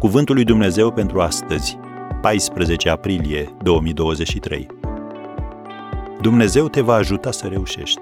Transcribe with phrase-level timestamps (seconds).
[0.00, 1.78] Cuvântul lui Dumnezeu pentru astăzi,
[2.20, 4.66] 14 aprilie 2023.
[6.20, 8.00] Dumnezeu te va ajuta să reușești.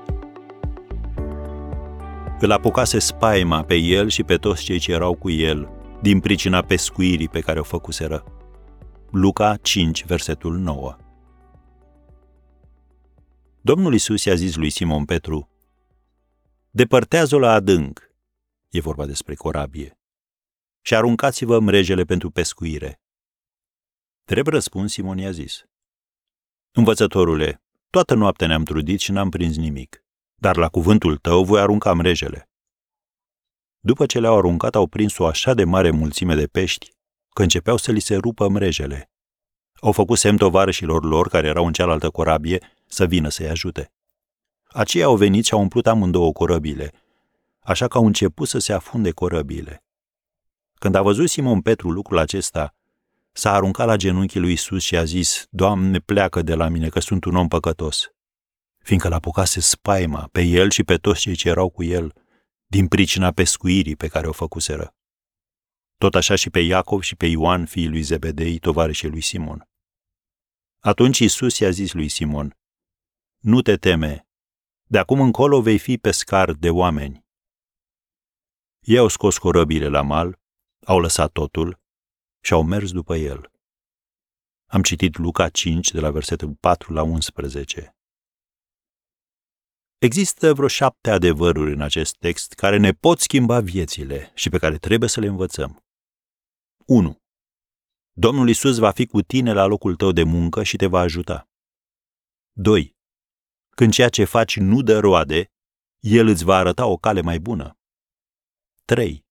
[2.40, 5.68] Îl apucase spaima pe el și pe toți cei ce erau cu el,
[6.02, 8.24] din pricina pescuirii pe care o făcuseră.
[9.10, 10.96] Luca 5, versetul 9.
[13.60, 15.48] Domnul Isus i-a zis lui Simon Petru,
[16.70, 18.10] Depărtează-o la adânc,
[18.70, 19.97] e vorba despre corabie,
[20.80, 23.00] și aruncați-vă mrejele pentru pescuire.
[24.24, 25.64] Trebuie răspuns, Simon i-a zis.
[26.70, 30.04] Învățătorule, toată noaptea ne-am trudit și n-am prins nimic,
[30.34, 32.50] dar la cuvântul tău voi arunca mrejele.
[33.80, 36.90] După ce le-au aruncat, au prins o așa de mare mulțime de pești,
[37.28, 39.10] că începeau să li se rupă mrejele.
[39.80, 43.92] Au făcut semn tovarășilor lor, care erau în cealaltă corabie, să vină să-i ajute.
[44.68, 46.92] Aceia au venit și au umplut amândouă corăbile,
[47.58, 49.82] așa că au început să se afunde corăbile.
[50.78, 52.74] Când a văzut Simon Petru lucrul acesta,
[53.32, 57.00] s-a aruncat la genunchii lui Isus și a zis, Doamne, pleacă de la mine, că
[57.00, 58.10] sunt un om păcătos.
[58.78, 62.12] Fiindcă l-apucase spaima pe el și pe toți cei ce erau cu el,
[62.66, 64.94] din pricina pescuirii pe care o făcuseră.
[65.98, 69.68] Tot așa și pe Iacov și pe Ioan, fiii lui Zebedei, tovarășii lui Simon.
[70.78, 72.56] Atunci Isus i-a zis lui Simon,
[73.38, 74.26] Nu te teme,
[74.84, 77.26] de acum încolo vei fi pescar de oameni.
[78.80, 80.38] Ei au scos corăbile la mal,
[80.86, 81.80] au lăsat totul
[82.40, 83.52] și au mers după el.
[84.66, 87.96] Am citit Luca 5, de la versetul 4 la 11.
[89.98, 94.78] Există vreo șapte adevăruri în acest text care ne pot schimba viețile și pe care
[94.78, 95.84] trebuie să le învățăm.
[96.86, 97.22] 1.
[98.12, 101.48] Domnul Isus va fi cu tine la locul tău de muncă și te va ajuta.
[102.52, 102.96] 2.
[103.68, 105.52] Când ceea ce faci nu dă roade,
[105.98, 107.78] El îți va arăta o cale mai bună.
[108.84, 109.26] 3.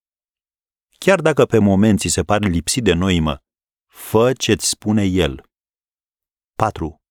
[1.08, 3.44] Chiar dacă pe moment ți se pare lipsit de noimă,
[3.86, 5.50] fă ce-ți spune El.
[6.56, 7.02] 4.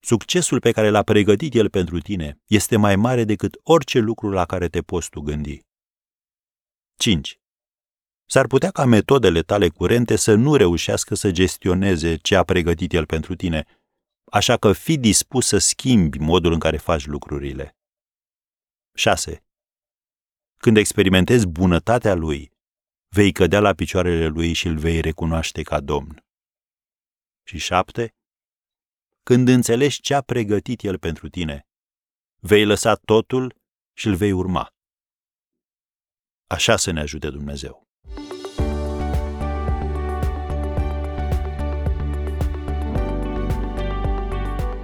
[0.00, 4.44] Succesul pe care l-a pregătit El pentru tine este mai mare decât orice lucru la
[4.44, 5.60] care te poți tu gândi.
[6.96, 7.40] 5.
[8.26, 13.06] S-ar putea ca metodele tale curente să nu reușească să gestioneze ce a pregătit El
[13.06, 13.66] pentru tine,
[14.24, 17.76] așa că fii dispus să schimbi modul în care faci lucrurile.
[18.96, 19.44] 6.
[20.56, 22.52] Când experimentezi bunătatea Lui,
[23.14, 26.24] vei cădea la picioarele Lui și îl vei recunoaște ca Domn.
[27.42, 28.14] Și 7.
[29.22, 31.66] Când înțelegi ce a pregătit El pentru tine,
[32.40, 33.54] vei lăsa totul
[33.92, 34.68] și îl vei urma.
[36.46, 37.86] Așa să ne ajute Dumnezeu.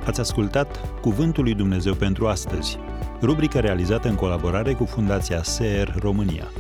[0.04, 2.76] Ați ascultat Cuvântul lui Dumnezeu pentru astăzi,
[3.20, 6.50] rubrica realizată în colaborare cu Fundația SER România.